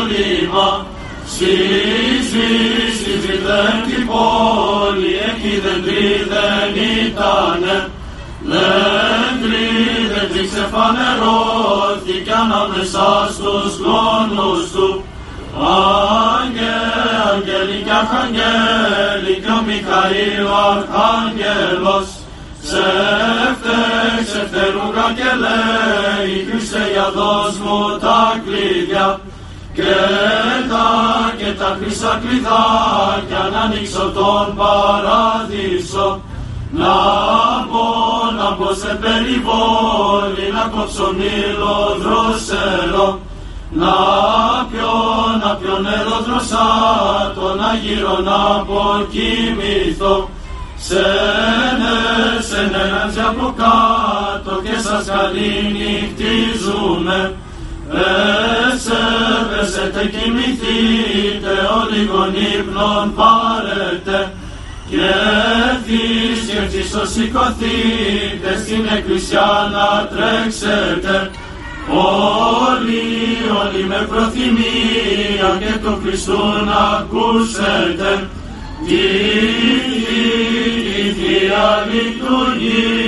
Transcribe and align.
όνειρα. 0.00 0.86
Σύζυ, 1.36 2.50
σύζυ, 3.00 3.36
δεν 3.46 3.76
την 3.86 4.06
πόλη, 4.06 5.12
εκεί 5.28 5.54
δεν 5.64 5.82
τρί, 5.84 6.06
δεν 6.32 6.70
ήτανε. 7.06 7.88
Δεν 8.50 9.32
τρί, 9.42 9.68
δεν 10.12 10.26
τρί, 10.32 10.42
ξεφανερώθηκε 10.50 12.32
ανάμεσα 12.44 13.06
στους 13.34 13.72
γόνους 13.84 14.70
του. 14.72 15.04
Άγγε, 15.58 16.76
Αγγέλη 17.32 17.82
και 17.84 17.90
Αρχαγγέλη 18.00 19.34
και 19.42 19.50
ο 19.58 19.62
Μιχαήλ 19.66 20.44
ο 20.54 20.56
Αρχαγγέλος 20.74 22.08
Σε 22.68 22.86
φταίξε 23.58 24.40
φταίρου 24.48 24.86
καγγελέ, 24.96 25.62
η 26.34 26.38
Χριστέ 26.48 26.84
για 26.92 27.10
δώσ' 27.16 27.58
μου 27.64 27.98
τα 27.98 28.40
κλειδιά 28.44 29.20
και 29.74 29.94
τα, 30.70 30.86
και 31.38 31.50
τα 31.58 31.78
χρυσά 31.80 32.20
κλειδάκια 32.22 33.42
να 33.52 33.60
ανοίξω 33.60 34.04
τον 34.18 34.46
παράδεισο. 34.60 36.20
Να 36.72 36.96
μπω, 37.68 37.88
να 38.38 38.48
μπω 38.56 38.74
σε 38.74 38.98
περιβόλη, 39.02 40.46
να 40.52 40.64
κόψω 40.74 41.08
μήλο 41.18 41.76
δροσερό. 42.02 43.08
Να 43.72 43.94
πιω, 44.70 44.94
να 45.42 45.50
πιω 45.54 45.78
νερό 45.78 46.18
δροσάτο, 46.26 47.46
να 47.60 47.70
γύρω 47.82 48.16
να 48.28 48.38
αποκοιμηθώ 48.60 50.14
Σένε, 50.82 51.94
σένε 52.48 52.82
να 52.90 53.02
από 53.28 53.46
κάτω 53.56 54.52
και 54.62 54.76
σας 54.78 55.04
καληνυχτίζουμε. 55.04 57.18
Έσε, 57.92 58.39
πέσετε 59.60 60.10
κοιμηθείτε, 60.12 61.52
όλοι 61.80 62.02
ύπνον 62.58 63.14
πάρετε. 63.14 64.32
Και 64.90 64.96
ευθύς 65.70 66.40
και 66.72 66.88
ευθύς 66.88 67.04
σηκωθείτε, 67.06 68.50
στην 68.62 68.84
εκκλησιά 68.96 69.70
να 69.74 69.86
τρέξετε. 70.12 71.30
Όλοι, 72.68 73.06
όλοι 73.60 73.84
με 73.84 74.06
προθυμία 74.08 75.50
και 75.58 75.78
τον 75.84 76.00
Χριστού 76.02 76.42
να 76.64 76.80
ακούσετε. 76.98 78.28
Τη 78.86 79.02
Θεία 81.16 81.86
Λειτουργία 81.90 82.99